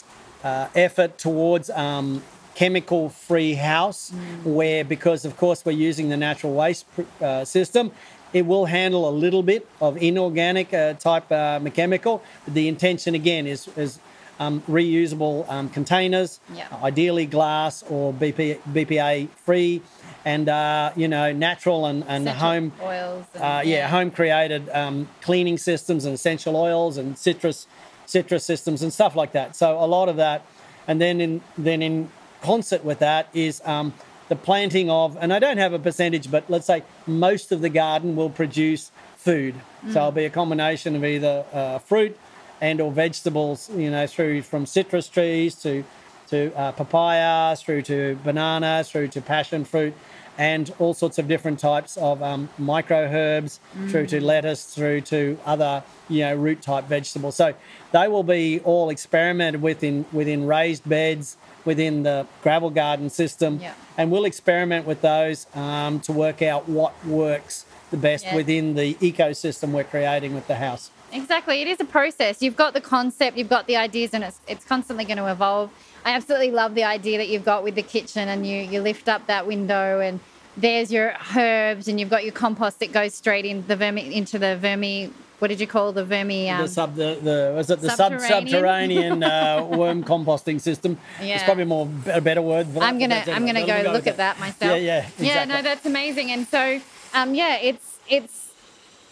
uh, 0.45 0.69
effort 0.75 1.19
towards 1.19 1.71
um, 1.71 2.23
chemical 2.55 3.09
free 3.09 3.55
house 3.55 4.11
mm. 4.11 4.45
where 4.45 4.85
because 4.85 5.25
of 5.25 5.37
course 5.37 5.65
we're 5.65 5.73
using 5.73 6.09
the 6.11 6.17
natural 6.17 6.53
waste 6.53 6.85
uh, 7.21 7.45
system 7.45 7.91
it 8.33 8.47
will 8.47 8.67
handle 8.67 9.09
a 9.09 9.11
little 9.11 9.43
bit 9.43 9.67
of 9.81 9.97
inorganic 9.97 10.73
uh, 10.75 10.95
type 10.95 11.31
uh, 11.33 11.59
mechanical 11.63 12.23
but 12.45 12.55
the 12.55 12.69
intention 12.69 13.15
again 13.15 13.47
is, 13.47 13.69
is 13.77 13.99
um, 14.39 14.61
reusable 14.63 15.49
um, 15.49 15.69
containers, 15.69 16.41
yeah. 16.55 16.67
ideally 16.83 17.27
glass 17.27 17.83
or 17.85 18.13
BP, 18.13 18.59
BPA 18.73 19.29
free, 19.31 19.83
and 20.25 20.49
uh, 20.49 20.93
you 20.97 21.09
know 21.09 21.33
natural 21.33 21.87
and, 21.87 22.05
and 22.07 22.29
home 22.29 22.73
oils. 22.83 23.27
And, 23.35 23.43
uh, 23.43 23.47
yeah, 23.47 23.63
yeah, 23.63 23.89
home 23.89 24.11
created 24.11 24.69
um, 24.71 25.09
cleaning 25.21 25.59
systems 25.59 26.05
and 26.05 26.15
essential 26.15 26.57
oils 26.57 26.97
and 26.97 27.17
citrus 27.19 27.67
citrus 28.07 28.45
systems 28.45 28.83
and 28.83 28.93
stuff 28.93 29.17
like 29.17 29.33
that. 29.33 29.57
So 29.57 29.79
a 29.79 29.87
lot 29.87 30.09
of 30.09 30.17
that, 30.17 30.45
and 30.87 31.01
then 31.01 31.21
in 31.21 31.41
then 31.57 31.83
in 31.83 32.11
concert 32.43 32.85
with 32.85 32.99
that 32.99 33.29
is 33.33 33.63
um, 33.65 33.95
the 34.29 34.37
planting 34.37 34.91
of, 34.91 35.17
and 35.21 35.33
I 35.33 35.39
don't 35.39 35.59
have 35.59 35.73
a 35.73 35.79
percentage, 35.79 36.31
but 36.31 36.45
let's 36.49 36.67
say 36.67 36.83
most 37.07 37.53
of 37.53 37.61
the 37.61 37.69
garden 37.69 38.17
will 38.17 38.31
produce 38.31 38.91
food. 39.17 39.55
Mm. 39.85 39.93
So 39.93 39.99
it'll 39.99 40.13
be 40.13 40.25
a 40.25 40.31
combination 40.31 40.97
of 40.97 41.05
either 41.05 41.45
uh, 41.53 41.79
fruit 41.79 42.19
and 42.63 42.81
or 42.81 42.93
vegetables, 42.93 43.69
you 43.77 43.91
know, 43.91 44.07
through 44.07 44.41
from 44.41 44.65
citrus 44.65 45.09
trees 45.09 45.55
to 45.57 45.85
to 46.29 46.51
uh, 46.57 46.73
papaya, 46.73 47.55
through 47.57 47.83
to 47.83 48.19
bananas, 48.25 48.91
through 48.91 49.09
to 49.09 49.21
passion 49.21 49.65
fruit, 49.67 49.93
and 50.39 50.73
all 50.79 50.95
sorts 50.95 51.19
of 51.19 51.29
different 51.29 51.59
types 51.59 51.99
of 51.99 52.23
um, 52.23 52.49
micro 52.57 53.01
herbs, 53.13 53.61
mm. 53.77 53.91
through 53.91 54.07
to 54.07 54.25
lettuce, 54.25 54.75
through 54.75 55.01
to 55.03 55.39
other 55.45 55.83
you 56.09 56.21
know 56.21 56.35
root 56.37 56.63
type 56.63 56.85
vegetables. 56.85 57.35
So 57.35 57.53
they 57.91 58.09
will 58.09 58.23
be 58.23 58.61
all 58.61 58.89
experimented 58.91 59.61
with 59.61 59.83
in 59.83 60.07
within 60.13 60.47
raised 60.47 60.89
beds 60.89 61.37
within 61.65 62.05
the 62.05 62.27
gravel 62.43 62.71
garden 62.71 63.11
system, 63.11 63.59
yeah. 63.61 63.75
and 63.99 64.11
we'll 64.11 64.25
experiment 64.25 64.87
with 64.87 65.03
those 65.03 65.47
um, 65.55 65.99
to 66.01 66.13
work 66.13 66.43
out 66.43 66.69
what 66.69 66.95
works 67.05 67.67
the 67.91 67.97
best 67.97 68.25
yeah. 68.25 68.37
within 68.37 68.75
the 68.75 68.95
ecosystem 68.95 69.71
we're 69.71 69.85
creating 69.85 70.33
with 70.33 70.47
the 70.47 70.57
house. 70.57 70.91
Exactly. 71.13 71.63
It 71.63 71.69
is 71.69 71.81
a 71.81 71.85
process. 71.85 72.43
You've 72.43 72.57
got 72.57 72.75
the 72.75 72.81
concept, 72.81 73.37
you've 73.37 73.49
got 73.49 73.67
the 73.67 73.77
ideas, 73.77 74.15
and 74.15 74.25
it's, 74.25 74.41
it's 74.49 74.65
constantly 74.65 75.05
going 75.05 75.19
to 75.19 75.31
evolve. 75.31 75.71
I 76.05 76.13
absolutely 76.13 76.51
love 76.51 76.75
the 76.75 76.85
idea 76.85 77.19
that 77.19 77.29
you've 77.29 77.45
got 77.45 77.63
with 77.63 77.75
the 77.75 77.83
kitchen 77.83 78.29
and 78.29 78.47
you, 78.47 78.57
you 78.57 78.81
lift 78.81 79.09
up 79.09 79.27
that 79.27 79.47
window 79.47 80.01
and 80.01 80.19
there's 80.57 80.93
your 80.93 81.15
herbs 81.37 81.89
and 81.89 82.01
you've 82.01 82.11
got 82.11 82.25
your 82.25 82.33
compost 82.33 82.81
that 82.81 82.93
goes 82.93 83.15
straight 83.15 83.45
in 83.45 83.67
the 83.69 83.77
vermi, 83.77 84.11
into 84.13 84.39
the 84.39 84.59
vermi. 84.61 85.13
What 85.39 85.49
did 85.49 85.61
you 85.61 85.67
call 85.67 85.93
the 85.93 86.05
vermi? 86.05 86.51
Um, 86.51 86.63
the 86.63 86.69
sub, 86.69 86.95
the, 86.95 87.19
the 87.21 87.53
was 87.57 87.71
it 87.71 87.81
the 87.81 87.91
subterranean, 87.91 88.29
sub, 88.29 88.49
subterranean 88.49 89.23
uh, 89.23 89.65
worm 89.77 90.05
composting 90.05 90.61
system? 90.61 90.99
Yeah, 91.21 91.35
it's 91.35 91.45
probably 91.45 91.65
more 91.65 91.89
a 92.07 92.21
better 92.21 92.43
word. 92.43 92.69
For 92.69 92.81
I'm 92.81 92.99
gonna 92.99 93.25
I'm 93.27 93.45
gonna 93.45 93.67
go 93.67 93.91
look 93.93 94.07
at 94.07 94.19
that 94.19 94.39
myself. 94.39 94.71
Yeah, 94.71 94.77
yeah, 94.77 94.99
exactly. 94.99 95.27
yeah. 95.27 95.45
No, 95.47 95.63
that's 95.63 95.85
amazing. 95.85 96.31
And 96.31 96.47
so, 96.47 96.81
um, 97.13 97.35
yeah, 97.35 97.57
it's 97.57 97.99
it's 98.09 98.53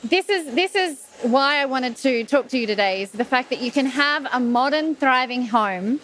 this 0.04 0.28
is 0.28 0.54
this 0.54 0.76
is 0.76 1.04
why 1.22 1.60
I 1.60 1.66
wanted 1.66 1.96
to 1.98 2.24
talk 2.24 2.48
to 2.48 2.58
you 2.58 2.66
today 2.66 3.02
is 3.02 3.10
the 3.10 3.24
fact 3.24 3.50
that 3.50 3.60
you 3.60 3.70
can 3.70 3.86
have 3.86 4.26
a 4.32 4.40
modern, 4.40 4.94
thriving 4.94 5.46
home 5.46 6.00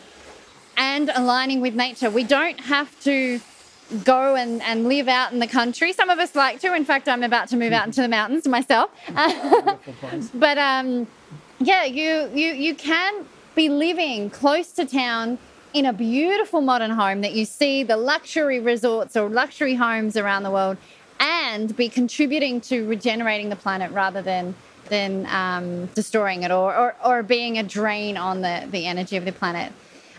and 0.77 1.11
aligning 1.15 1.61
with 1.61 1.75
nature. 1.75 2.11
We 2.11 2.25
don't 2.25 2.61
have 2.61 2.99
to 3.05 3.41
go 4.05 4.35
and, 4.35 4.61
and 4.63 4.89
live 4.89 5.09
out 5.09 5.33
in 5.33 5.39
the 5.39 5.47
country. 5.47 5.93
Some 5.93 6.11
of 6.11 6.19
us 6.19 6.35
like 6.35 6.61
to. 6.61 6.75
In 6.75 6.85
fact, 6.85 7.09
I'm 7.09 7.23
about 7.23 7.49
to 7.49 7.57
move 7.57 7.73
out 7.73 7.87
into 7.87 8.03
the 8.03 8.09
mountains 8.09 8.47
myself. 8.47 8.91
but 10.35 10.59
um, 10.59 11.07
yeah, 11.61 11.85
you, 11.85 12.31
you, 12.35 12.53
you 12.53 12.75
can 12.75 13.25
be 13.55 13.69
living 13.69 14.29
close 14.29 14.73
to 14.73 14.85
town 14.85 15.39
in 15.73 15.87
a 15.87 15.93
beautiful 15.93 16.61
modern 16.61 16.91
home 16.91 17.23
that 17.23 17.33
you 17.33 17.45
see 17.45 17.83
the 17.83 17.97
luxury 17.97 18.61
resorts 18.61 19.17
or 19.17 19.29
luxury 19.29 19.75
homes 19.75 20.17
around 20.17 20.43
the 20.43 20.51
world 20.51 20.77
and 21.21 21.75
be 21.77 21.89
contributing 21.89 22.61
to 22.61 22.87
regenerating 22.87 23.49
the 23.49 23.57
planet 23.57 23.91
rather 23.93 24.21
than 24.21 24.55
than 24.89 25.27
um, 25.27 25.87
destroying 25.87 26.43
it 26.43 26.51
or, 26.51 26.75
or, 26.75 26.97
or, 27.05 27.23
being 27.23 27.59
a 27.59 27.63
drain 27.63 28.17
on 28.17 28.43
the, 28.43 28.67
the 28.71 28.87
energy 28.87 29.17
of 29.17 29.25
the 29.25 29.33
planet. 29.33 29.73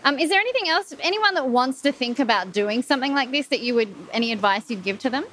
Um, 0.04 0.18
is 0.18 0.30
there 0.30 0.40
anything 0.40 0.68
else, 0.68 0.94
anyone 1.00 1.34
that 1.34 1.48
wants 1.48 1.82
to 1.82 1.92
think 1.92 2.18
about 2.18 2.52
doing 2.52 2.82
something 2.82 3.14
like 3.14 3.30
this 3.30 3.48
that 3.48 3.60
you 3.60 3.74
would, 3.74 3.94
any 4.12 4.32
advice 4.32 4.70
you'd 4.70 4.84
give 4.84 4.98
to 5.00 5.10
them? 5.10 5.24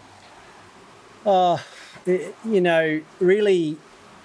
Uh, 1.25 1.57
you 2.05 2.61
know, 2.61 3.01
really 3.19 3.77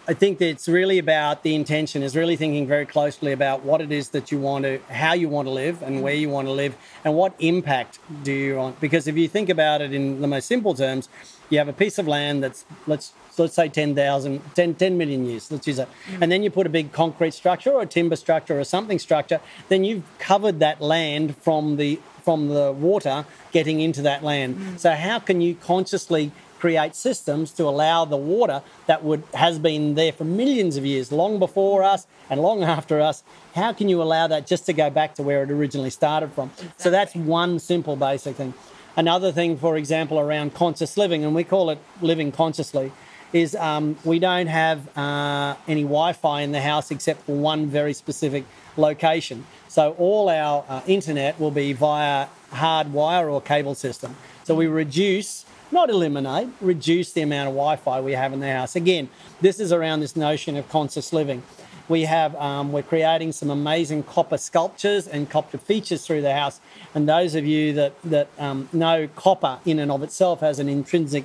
I 0.09 0.15
think 0.15 0.39
that 0.39 0.49
it's 0.49 0.69
really 0.69 0.99
about 0.99 1.43
the 1.43 1.55
intention 1.55 2.03
is 2.03 2.17
really 2.17 2.35
thinking 2.35 2.67
very 2.67 2.87
closely 2.87 3.33
about 3.33 3.65
what 3.65 3.81
it 3.81 3.93
is 3.93 4.09
that 4.11 4.33
you 4.33 4.41
want 4.41 4.65
to, 4.65 4.81
how 4.89 5.13
you 5.13 5.29
want 5.29 5.47
to 5.47 5.53
live 5.53 5.83
and 5.83 6.03
where 6.03 6.15
you 6.15 6.29
want 6.29 6.49
to 6.49 6.53
live 6.53 6.75
and 7.05 7.15
what 7.15 7.35
impact 7.39 7.99
do 8.25 8.33
you 8.33 8.57
want. 8.57 8.81
Because 8.81 9.07
if 9.07 9.17
you 9.17 9.29
think 9.29 9.49
about 9.49 9.81
it 9.83 9.93
in 9.93 10.21
the 10.21 10.27
most 10.27 10.47
simple 10.47 10.75
terms, 10.75 11.09
you 11.51 11.59
have 11.59 11.69
a 11.69 11.73
piece 11.73 11.99
of 11.99 12.09
land 12.09 12.43
that's, 12.43 12.65
let's, 12.87 13.13
let's 13.37 13.55
say 13.55 13.69
10,000, 13.69 14.55
10, 14.55 14.75
10 14.75 14.99
million 14.99 15.27
years, 15.27 15.51
let's 15.53 15.67
use 15.67 15.79
it. 15.79 15.89
Mm. 16.13 16.23
And 16.23 16.33
then 16.33 16.43
you 16.43 16.51
put 16.51 16.67
a 16.67 16.71
big 16.71 16.93
concrete 16.93 17.35
structure 17.35 17.71
or 17.71 17.83
a 17.83 17.87
timber 17.87 18.17
structure 18.17 18.59
or 18.59 18.65
something 18.65 18.99
structure, 18.99 19.41
then 19.69 19.85
you've 19.85 20.05
covered 20.19 20.61
that 20.61 20.81
land 20.81 21.37
from 21.37 21.77
the, 21.77 22.01
from 22.25 22.49
the 22.49 22.73
water 22.73 23.27
getting 23.53 23.81
into 23.81 24.03
that 24.03 24.25
land. 24.25 24.57
Mm. 24.57 24.79
So 24.81 24.93
how 24.93 25.19
can 25.19 25.41
you 25.41 25.55
consciously 25.57 26.33
create 26.61 26.95
systems 26.95 27.51
to 27.53 27.65
allow 27.65 28.05
the 28.05 28.17
water 28.17 28.63
that 28.87 29.03
would 29.03 29.23
has 29.35 29.59
been 29.59 29.95
there 29.95 30.13
for 30.13 30.25
millions 30.25 30.77
of 30.77 30.85
years, 30.85 31.11
long 31.11 31.39
before 31.39 31.83
us 31.83 32.07
and 32.29 32.41
long 32.41 32.63
after 32.63 33.01
us. 33.01 33.25
How 33.55 33.73
can 33.73 33.89
you 33.89 34.03
allow 34.03 34.27
that 34.29 34.47
just 34.47 34.67
to 34.67 34.73
go 34.73 34.91
back 34.91 35.15
to 35.17 35.23
where 35.23 35.43
it 35.43 35.51
originally 35.51 35.91
started 35.91 36.33
from? 36.33 36.53
So 36.77 36.91
that's 36.91 37.15
one 37.15 37.59
simple 37.59 37.97
basic 37.97 38.37
thing. 38.37 38.55
Another 38.97 39.33
thing, 39.33 39.57
for 39.57 39.77
example, 39.77 40.19
around 40.19 40.55
conscious 40.55 40.97
living, 40.97 41.25
and 41.25 41.35
we 41.35 41.45
call 41.45 41.71
it 41.71 41.79
living 42.03 42.33
consciously, 42.33 42.93
is 43.33 43.55
um, 43.55 43.97
we 44.05 44.19
don't 44.19 44.49
have 44.49 44.97
uh, 44.99 45.55
any 45.69 45.83
Wi-Fi 45.83 46.43
in 46.43 46.53
the 46.53 46.61
house 46.61 46.91
except 46.91 47.23
for 47.23 47.37
one 47.37 47.67
very 47.67 47.95
specific 47.95 48.45
location. 48.77 49.47
So 49.69 49.93
all 49.99 50.29
our 50.29 50.65
uh, 50.69 50.83
internet 50.87 51.39
will 51.39 51.53
be 51.53 51.73
via 51.73 52.27
hard 52.51 52.93
wire 52.93 53.31
or 53.31 53.41
cable 53.41 53.77
system. 53.77 54.17
So 54.43 54.55
we 54.55 54.67
reduce 54.67 55.45
not 55.73 55.91
eliminate, 55.91 56.49
reduce 56.61 57.13
the 57.13 57.23
amount 57.23 57.49
of 57.49 57.55
Wi-Fi 57.55 58.01
we 58.01 58.13
have 58.13 58.33
in 58.33 58.41
the 58.41 58.53
house. 58.53 58.77
Again, 58.77 59.09
this 59.41 59.61
is 59.61 59.73
around 59.73 60.01
this 60.01 60.17
notion 60.17 60.57
of 60.57 60.69
conscious 60.69 61.13
living. 61.13 61.43
We 61.89 62.03
have 62.03 62.37
um, 62.37 62.71
we're 62.71 62.85
creating 62.85 63.33
some 63.33 63.51
amazing 63.51 64.05
copper 64.05 64.39
sculptures 64.39 65.09
and 65.09 65.29
copper 65.29 65.59
features 65.59 66.07
through 66.07 66.23
the 66.23 66.35
house. 66.35 66.61
And 66.95 67.09
those 67.09 67.35
of 67.35 67.45
you 67.45 67.73
that 67.75 68.01
that 68.05 68.29
um, 68.39 68.69
know 68.73 69.09
copper 69.17 69.59
in 69.65 69.81
and 69.81 69.91
of 69.91 70.03
itself 70.03 70.41
has 70.41 70.61
an 70.61 70.69
intrinsic, 70.69 71.25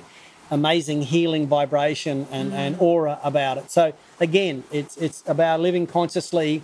amazing 0.50 1.02
healing 1.02 1.46
vibration 1.46 2.26
and, 2.32 2.52
and 2.52 2.76
aura 2.80 3.20
about 3.22 3.58
it. 3.58 3.70
So 3.70 3.92
again, 4.18 4.64
it's 4.72 4.96
it's 4.96 5.22
about 5.26 5.60
living 5.60 5.86
consciously, 5.86 6.62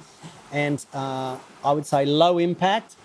and 0.51 0.85
uh, 0.93 1.39
I 1.65 1.73
would 1.73 1.87
say 1.87 2.05
low 2.05 2.39
impact 2.39 2.97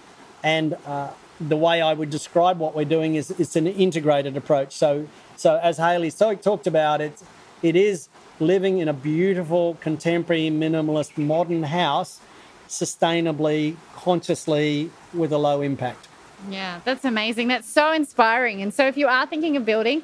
and 0.43 0.77
uh, 0.85 1.11
the 1.39 1.57
way 1.57 1.81
I 1.81 1.93
would 1.93 2.09
describe 2.09 2.59
what 2.59 2.75
we're 2.75 2.85
doing 2.85 3.15
is 3.15 3.31
it's 3.31 3.55
an 3.55 3.67
integrated 3.67 4.35
approach. 4.35 4.75
So, 4.75 5.07
so 5.35 5.59
as 5.61 5.77
Hayley 5.77 6.09
so 6.09 6.35
talked 6.35 6.67
about, 6.67 7.01
it 7.01 7.21
it 7.61 7.75
is 7.75 8.09
living 8.39 8.79
in 8.79 8.87
a 8.87 8.93
beautiful, 8.93 9.75
contemporary, 9.81 10.49
minimalist, 10.49 11.17
modern 11.17 11.63
house, 11.63 12.19
sustainably, 12.67 13.75
consciously, 13.95 14.91
with 15.13 15.31
a 15.31 15.37
low 15.37 15.61
impact. 15.61 16.07
Yeah, 16.49 16.81
that's 16.85 17.03
amazing. 17.03 17.47
That's 17.47 17.67
so 17.67 17.91
inspiring. 17.91 18.61
And 18.61 18.73
so 18.73 18.87
if 18.87 18.95
you 18.95 19.07
are 19.07 19.25
thinking 19.25 19.57
of 19.57 19.65
building, 19.65 20.03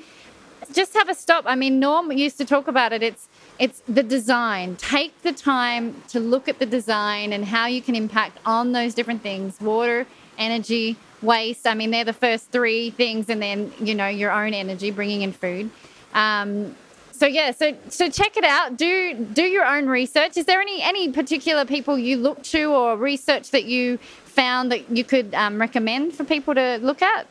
just 0.71 0.93
have 0.93 1.09
a 1.09 1.13
stop. 1.13 1.43
I 1.45 1.55
mean, 1.55 1.79
Norm 1.79 2.11
used 2.11 2.37
to 2.37 2.45
talk 2.45 2.67
about 2.67 2.93
it. 2.93 3.03
It's 3.03 3.27
it's 3.59 3.81
the 3.87 4.01
design. 4.01 4.75
Take 4.77 5.21
the 5.21 5.33
time 5.33 6.01
to 6.07 6.19
look 6.19 6.47
at 6.47 6.57
the 6.57 6.65
design 6.65 7.33
and 7.33 7.45
how 7.45 7.67
you 7.67 7.81
can 7.81 7.95
impact 7.95 8.39
on 8.45 8.71
those 8.71 8.93
different 8.93 9.21
things: 9.21 9.59
water, 9.61 10.07
energy, 10.37 10.95
waste. 11.23 11.65
I 11.65 11.73
mean, 11.73 11.91
they're 11.91 12.03
the 12.03 12.13
first 12.13 12.51
three 12.51 12.91
things, 12.91 13.29
and 13.29 13.41
then 13.41 13.73
you 13.79 13.95
know 13.95 14.07
your 14.07 14.31
own 14.31 14.53
energy, 14.53 14.91
bringing 14.91 15.21
in 15.21 15.31
food. 15.31 15.69
Um, 16.13 16.75
so 17.11 17.25
yeah, 17.25 17.51
so 17.51 17.75
so 17.89 18.09
check 18.09 18.37
it 18.37 18.43
out. 18.43 18.77
Do 18.77 19.13
do 19.33 19.43
your 19.43 19.65
own 19.65 19.87
research. 19.87 20.35
Is 20.35 20.45
there 20.45 20.61
any 20.61 20.81
any 20.81 21.11
particular 21.11 21.65
people 21.65 21.97
you 21.97 22.17
look 22.17 22.43
to 22.43 22.65
or 22.65 22.97
research 22.97 23.51
that 23.51 23.65
you 23.65 23.97
found 24.25 24.71
that 24.71 24.89
you 24.89 25.03
could 25.03 25.33
um, 25.33 25.59
recommend 25.59 26.13
for 26.13 26.23
people 26.23 26.53
to 26.55 26.79
look 26.81 27.01
at? 27.01 27.27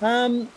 Um, 0.00 0.48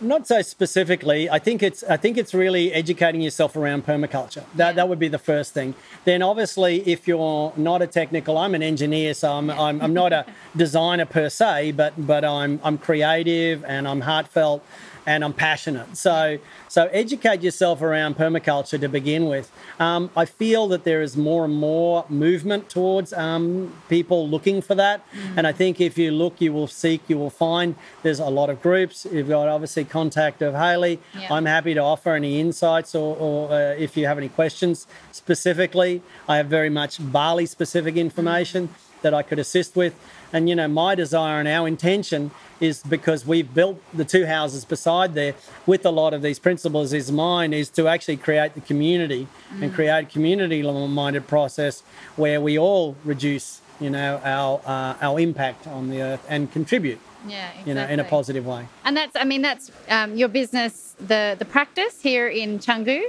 not 0.00 0.26
so 0.26 0.42
specifically. 0.42 1.28
I 1.28 1.38
think 1.38 1.62
it's 1.62 1.82
I 1.84 1.96
think 1.96 2.16
it's 2.16 2.34
really 2.34 2.72
educating 2.72 3.20
yourself 3.20 3.56
around 3.56 3.86
permaculture. 3.86 4.44
That 4.54 4.76
that 4.76 4.88
would 4.88 4.98
be 4.98 5.08
the 5.08 5.18
first 5.18 5.52
thing. 5.52 5.74
Then 6.04 6.22
obviously, 6.22 6.80
if 6.88 7.06
you're 7.06 7.52
not 7.56 7.82
a 7.82 7.86
technical, 7.86 8.38
I'm 8.38 8.54
an 8.54 8.62
engineer, 8.62 9.14
so 9.14 9.32
I'm 9.32 9.50
I'm, 9.50 9.80
I'm 9.80 9.94
not 9.94 10.12
a 10.12 10.26
designer 10.56 11.06
per 11.06 11.28
se, 11.28 11.72
but 11.72 11.94
but 11.96 12.24
I'm 12.24 12.60
I'm 12.64 12.78
creative 12.78 13.64
and 13.64 13.86
I'm 13.86 14.00
heartfelt 14.00 14.64
and 15.06 15.24
I'm 15.24 15.32
passionate. 15.32 15.96
So 15.96 16.38
so 16.68 16.86
educate 16.92 17.42
yourself 17.42 17.82
around 17.82 18.16
permaculture 18.16 18.80
to 18.80 18.88
begin 18.88 19.26
with. 19.26 19.50
Um, 19.78 20.10
I 20.16 20.24
feel 20.24 20.68
that 20.68 20.84
there 20.84 21.02
is 21.02 21.16
more 21.16 21.44
and 21.44 21.54
more 21.54 22.04
movement 22.08 22.68
towards 22.68 23.12
um, 23.12 23.72
people 23.88 24.28
looking 24.28 24.62
for 24.62 24.74
that, 24.74 25.04
and 25.36 25.46
I 25.46 25.52
think 25.52 25.80
if 25.80 25.98
you 25.98 26.10
look, 26.10 26.40
you 26.40 26.52
will 26.52 26.68
seek, 26.68 27.02
you 27.08 27.18
will 27.18 27.30
find. 27.30 27.74
There's 28.02 28.20
a 28.20 28.26
lot 28.26 28.50
of 28.50 28.62
groups. 28.62 29.06
You've 29.10 29.28
got 29.28 29.48
obviously 29.48 29.84
contact 29.84 30.42
of 30.42 30.54
Hayley. 30.54 31.00
Yeah. 31.18 31.32
I'm 31.32 31.46
happy 31.46 31.74
to 31.74 31.80
offer 31.80 32.14
any 32.14 32.40
insights 32.40 32.94
or, 32.94 33.16
or 33.16 33.52
uh, 33.52 33.56
if 33.78 33.96
you 33.96 34.06
have 34.06 34.18
any 34.18 34.28
questions 34.28 34.86
specifically. 35.12 36.02
I 36.28 36.36
have 36.36 36.46
very 36.46 36.70
much 36.70 36.98
Bali 37.12 37.46
specific 37.46 37.96
information 37.96 38.68
that 39.02 39.14
I 39.14 39.22
could 39.22 39.38
assist 39.38 39.76
with. 39.76 39.94
And 40.32 40.48
you 40.48 40.54
know, 40.54 40.68
my 40.68 40.94
desire 40.94 41.38
and 41.40 41.48
our 41.48 41.66
intention 41.66 42.30
is 42.60 42.82
because 42.82 43.26
we've 43.26 43.52
built 43.52 43.80
the 43.92 44.04
two 44.04 44.26
houses 44.26 44.64
beside 44.64 45.14
there 45.14 45.34
with 45.66 45.84
a 45.84 45.90
lot 45.90 46.14
of 46.14 46.22
these 46.22 46.38
principles 46.38 46.92
is 46.92 47.10
mine 47.10 47.52
is 47.52 47.68
to 47.70 47.88
actually 47.88 48.16
create 48.16 48.54
the 48.54 48.60
community 48.60 49.26
and 49.60 49.72
create 49.74 50.04
a 50.04 50.06
community 50.06 50.62
minded 50.62 51.26
process 51.26 51.82
where 52.16 52.40
we 52.40 52.58
all 52.58 52.96
reduce 53.04 53.60
you 53.80 53.90
know 53.90 54.20
our 54.24 54.60
uh, 54.66 54.94
our 55.06 55.18
impact 55.18 55.66
on 55.66 55.88
the 55.88 56.02
earth 56.02 56.24
and 56.28 56.52
contribute 56.52 57.00
Yeah, 57.26 57.48
exactly. 57.48 57.70
you 57.70 57.74
know 57.74 57.86
in 57.86 57.98
a 58.00 58.04
positive 58.04 58.44
way 58.46 58.66
And 58.84 58.96
that's, 58.96 59.16
I 59.16 59.24
mean, 59.24 59.42
that's 59.42 59.70
um, 59.88 60.16
your 60.16 60.28
business, 60.28 60.94
the 61.12 61.34
the 61.38 61.44
practice 61.46 62.00
here 62.02 62.28
in 62.28 62.58
Canggu. 62.58 63.00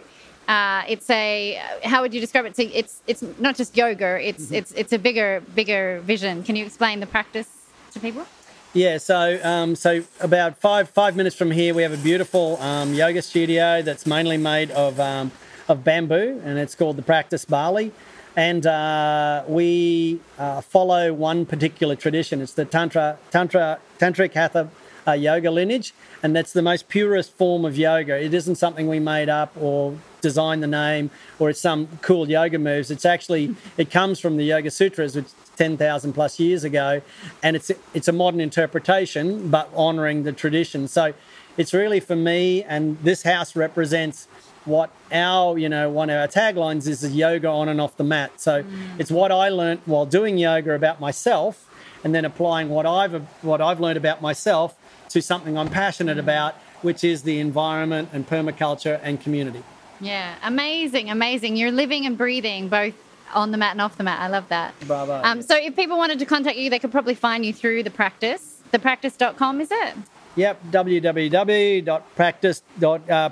Uh, 0.48 0.84
it's 0.88 1.10
a 1.10 1.62
how 1.84 2.02
would 2.02 2.14
you 2.14 2.20
describe 2.20 2.46
it? 2.46 2.58
It's 2.58 2.74
it's, 2.82 3.02
it's 3.08 3.40
not 3.40 3.56
just 3.56 3.78
yoga. 3.78 4.20
It's 4.22 4.46
Mm-hmm. 4.46 4.56
it's 4.56 4.72
it's 4.74 4.94
a 4.94 5.00
bigger 5.00 5.42
bigger 5.56 6.02
vision. 6.02 6.44
Can 6.44 6.56
you 6.56 6.66
explain 6.66 7.00
the 7.00 7.08
practice 7.08 7.50
to 7.94 8.00
people? 8.00 8.26
Yeah, 8.74 8.98
so 9.00 9.40
um, 9.44 9.76
so 9.76 10.04
about 10.20 10.58
five 10.58 10.90
five 10.90 11.16
minutes 11.16 11.36
from 11.36 11.52
here, 11.52 11.74
we 11.74 11.84
have 11.84 11.94
a 11.94 11.98
beautiful 11.98 12.58
um, 12.62 12.94
yoga 12.94 13.22
studio 13.22 13.82
that's 13.82 14.06
mainly 14.06 14.38
made 14.38 14.72
of 14.72 15.00
um, 15.00 15.32
of 15.68 15.84
bamboo, 15.84 16.42
and 16.44 16.58
it's 16.58 16.76
called 16.76 16.98
the 16.98 17.02
Practice 17.02 17.46
Bali. 17.46 17.92
And 18.36 18.66
uh, 18.66 19.44
we 19.46 20.22
uh, 20.40 20.62
follow 20.62 21.12
one 21.14 21.46
particular 21.46 21.98
tradition. 21.98 22.42
It's 22.42 22.54
the 22.54 22.64
Tantra 22.66 23.18
Tantra 23.30 23.80
Tantric 24.00 24.34
Hatha 24.34 24.70
uh, 25.06 25.12
yoga 25.12 25.52
lineage, 25.52 25.94
and 26.24 26.34
that's 26.36 26.54
the 26.54 26.62
most 26.62 26.88
purest 26.88 27.36
form 27.36 27.66
of 27.66 27.78
yoga. 27.78 28.24
It 28.24 28.34
isn't 28.34 28.56
something 28.56 28.88
we 28.88 29.00
made 29.00 29.28
up 29.28 29.52
or 29.60 29.98
designed 30.22 30.64
the 30.64 30.68
name, 30.68 31.10
or 31.40 31.50
it's 31.50 31.60
some 31.60 31.88
cool 32.02 32.30
yoga 32.30 32.60
moves. 32.60 32.92
It's 32.92 33.06
actually 33.06 33.56
it 33.78 33.92
comes 33.92 34.20
from 34.20 34.38
the 34.38 34.44
Yoga 34.44 34.72
Sutras, 34.72 35.16
which 35.16 35.28
10,000 35.58 36.14
plus 36.14 36.40
years 36.40 36.64
ago, 36.64 37.02
and 37.44 37.56
it's 37.56 37.72
it's 37.94 38.08
a 38.08 38.12
modern 38.12 38.42
interpretation, 38.42 39.50
but 39.50 39.70
honouring 39.76 40.24
the 40.24 40.32
tradition. 40.32 40.88
So 40.88 41.14
it's 41.58 41.74
really 41.74 42.00
for 42.00 42.16
me, 42.16 42.64
and 42.64 42.98
this 43.04 43.24
house 43.24 43.56
represents 43.56 44.28
what 44.66 44.92
our 45.12 45.58
you 45.58 45.70
know 45.70 45.90
one 45.90 46.10
of 46.10 46.20
our 46.20 46.28
taglines 46.28 46.88
is, 46.88 47.04
is 47.04 47.16
yoga 47.16 47.48
on 47.48 47.70
and 47.70 47.82
off 47.82 47.98
the 47.98 48.04
mat. 48.04 48.40
So 48.40 48.64
mm. 48.64 49.00
it's 49.00 49.12
what 49.12 49.32
I 49.32 49.50
learnt 49.50 49.82
while 49.86 50.06
doing 50.06 50.38
yoga 50.38 50.74
about 50.74 51.00
myself, 51.00 51.70
and 52.04 52.16
then 52.16 52.26
applying 52.26 52.70
what 52.70 52.86
I've 52.86 53.14
what 53.44 53.62
I've 53.62 53.80
learned 53.80 53.98
about 53.98 54.22
myself 54.22 54.76
to 55.10 55.22
something 55.22 55.58
I'm 55.58 55.70
passionate 55.70 56.18
about, 56.18 56.56
which 56.82 57.04
is 57.04 57.24
the 57.24 57.40
environment 57.40 58.10
and 58.14 58.28
permaculture 58.28 59.00
and 59.04 59.20
community. 59.20 59.64
Yeah, 60.02 60.36
amazing, 60.44 61.10
amazing. 61.10 61.56
You're 61.56 61.72
living 61.72 62.06
and 62.06 62.18
breathing 62.18 62.68
both 62.68 62.96
on 63.34 63.52
the 63.52 63.58
mat 63.58 63.72
and 63.72 63.82
off 63.82 63.98
the 63.98 64.04
mat. 64.04 64.20
I 64.20 64.28
love 64.28 64.50
that. 64.50 64.74
Bravo. 64.88 65.22
Um, 65.24 65.42
so 65.42 65.56
if 65.56 65.76
people 65.76 65.98
wanted 65.98 66.20
to 66.20 66.26
contact 66.26 66.58
you, 66.58 66.70
they 66.70 66.80
could 66.80 66.92
probably 66.92 67.16
find 67.16 67.46
you 67.46 67.54
through 67.54 67.84
the 67.84 67.92
practice. 67.92 68.62
Thepractice.com, 68.74 69.62
is 69.62 69.70
it? 69.72 69.96
Yep, 70.36 70.64
www.practice. 70.72 72.64
Uh, 72.82 73.30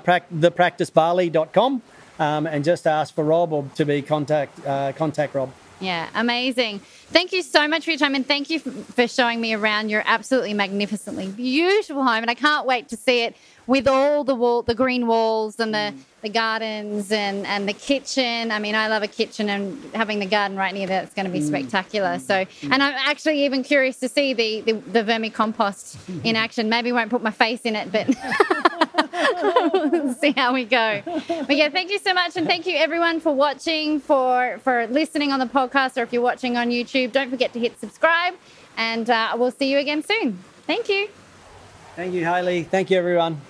um, 2.18 2.46
and 2.46 2.64
just 2.64 2.86
ask 2.86 3.14
for 3.14 3.24
Rob 3.24 3.52
or 3.52 3.64
to 3.76 3.84
be 3.86 4.02
contact 4.02 4.66
uh, 4.66 4.92
contact 4.92 5.34
Rob. 5.34 5.50
Yeah, 5.80 6.08
amazing. 6.14 6.80
Thank 6.80 7.32
you 7.32 7.42
so 7.42 7.66
much 7.66 7.84
for 7.84 7.90
your 7.90 7.98
time 7.98 8.14
and 8.14 8.26
thank 8.26 8.50
you 8.50 8.60
for 8.60 9.08
showing 9.08 9.40
me 9.40 9.54
around 9.54 9.88
your 9.88 10.02
absolutely 10.04 10.54
magnificently 10.54 11.28
beautiful 11.28 12.04
home. 12.04 12.22
And 12.22 12.30
I 12.30 12.34
can't 12.34 12.66
wait 12.66 12.88
to 12.90 12.96
see 12.96 13.22
it 13.22 13.34
with 13.66 13.88
all 13.88 14.22
the 14.24 14.34
wall, 14.34 14.62
the 14.62 14.74
green 14.74 15.06
walls 15.06 15.58
and 15.58 15.72
the, 15.72 15.94
mm. 15.94 15.98
the 16.22 16.28
gardens 16.28 17.10
and, 17.10 17.46
and 17.46 17.68
the 17.68 17.72
kitchen. 17.72 18.52
I 18.52 18.58
mean, 18.58 18.74
I 18.74 18.88
love 18.88 19.02
a 19.02 19.08
kitchen 19.08 19.48
and 19.48 19.82
having 19.94 20.18
the 20.18 20.26
garden 20.26 20.56
right 20.56 20.74
near 20.74 20.86
there, 20.86 21.02
it's 21.02 21.14
going 21.14 21.26
to 21.26 21.32
be 21.32 21.40
mm. 21.40 21.46
spectacular. 21.46 22.18
So, 22.18 22.44
mm. 22.44 22.68
and 22.70 22.82
I'm 22.82 22.94
actually 22.96 23.44
even 23.44 23.62
curious 23.62 23.98
to 24.00 24.08
see 24.08 24.34
the, 24.34 24.60
the, 24.60 24.72
the 24.72 25.04
vermicompost 25.04 25.96
in 26.24 26.36
action. 26.36 26.68
Maybe 26.68 26.92
won't 26.92 27.10
put 27.10 27.22
my 27.22 27.30
face 27.30 27.62
in 27.62 27.74
it, 27.74 27.90
but 27.90 28.08
see 30.20 30.32
how 30.32 30.52
we 30.52 30.64
go. 30.64 31.02
But 31.04 31.56
yeah, 31.56 31.68
thank 31.68 31.90
you 31.90 31.98
so 31.98 32.14
much, 32.14 32.36
and 32.36 32.46
thank 32.46 32.66
you 32.66 32.76
everyone 32.76 33.20
for 33.20 33.34
watching, 33.34 34.00
for 34.00 34.58
for 34.62 34.86
listening 34.88 35.32
on 35.32 35.38
the 35.38 35.46
podcast, 35.46 35.96
or 35.96 36.02
if 36.02 36.12
you're 36.12 36.22
watching 36.22 36.56
on 36.56 36.70
YouTube, 36.70 37.12
don't 37.12 37.30
forget 37.30 37.52
to 37.52 37.60
hit 37.60 37.78
subscribe, 37.80 38.34
and 38.76 39.08
uh, 39.10 39.34
we'll 39.36 39.50
see 39.50 39.70
you 39.70 39.78
again 39.78 40.02
soon. 40.02 40.38
Thank 40.66 40.88
you. 40.88 41.08
Thank 41.96 42.14
you, 42.14 42.24
Hayley. 42.24 42.62
Thank 42.62 42.90
you, 42.90 42.98
everyone. 42.98 43.40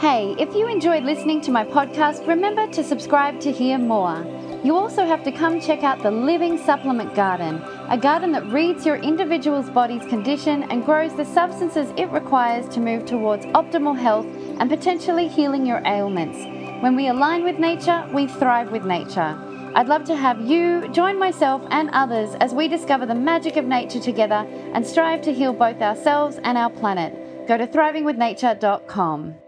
Hey, 0.00 0.34
if 0.38 0.54
you 0.54 0.66
enjoyed 0.66 1.04
listening 1.04 1.40
to 1.42 1.50
my 1.50 1.64
podcast, 1.64 2.26
remember 2.26 2.66
to 2.72 2.84
subscribe 2.84 3.40
to 3.40 3.52
hear 3.52 3.78
more. 3.78 4.22
You 4.64 4.76
also 4.76 5.04
have 5.04 5.22
to 5.24 5.30
come 5.30 5.60
check 5.60 5.82
out 5.82 6.02
the 6.02 6.10
Living 6.10 6.56
Supplement 6.56 7.14
Garden, 7.14 7.62
a 7.90 7.98
garden 7.98 8.32
that 8.32 8.46
reads 8.46 8.86
your 8.86 8.96
individual's 8.96 9.68
body's 9.70 10.04
condition 10.06 10.62
and 10.64 10.84
grows 10.84 11.14
the 11.14 11.24
substances 11.24 11.92
it 11.96 12.10
requires 12.10 12.66
to 12.74 12.80
move 12.80 13.04
towards 13.04 13.44
optimal 13.46 13.94
health 13.94 14.26
and 14.58 14.70
potentially 14.70 15.28
healing 15.28 15.66
your 15.66 15.82
ailments. 15.86 16.38
When 16.82 16.96
we 16.96 17.08
align 17.08 17.44
with 17.44 17.58
nature, 17.58 18.08
we 18.12 18.26
thrive 18.26 18.70
with 18.70 18.84
nature. 18.84 19.38
I'd 19.74 19.88
love 19.88 20.04
to 20.04 20.16
have 20.16 20.40
you 20.40 20.88
join 20.88 21.18
myself 21.18 21.62
and 21.70 21.90
others 21.90 22.34
as 22.36 22.54
we 22.54 22.68
discover 22.68 23.06
the 23.06 23.14
magic 23.14 23.56
of 23.56 23.64
nature 23.64 24.00
together 24.00 24.46
and 24.72 24.86
strive 24.86 25.22
to 25.22 25.32
heal 25.32 25.52
both 25.52 25.82
ourselves 25.82 26.38
and 26.44 26.56
our 26.56 26.70
planet. 26.70 27.46
Go 27.48 27.58
to 27.58 27.66
thrivingwithnature.com. 27.66 29.43